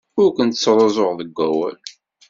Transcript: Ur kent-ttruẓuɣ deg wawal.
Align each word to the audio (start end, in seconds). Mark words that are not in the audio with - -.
Ur 0.21 0.29
kent-ttruẓuɣ 0.37 1.11
deg 1.19 1.29
wawal. 1.37 1.77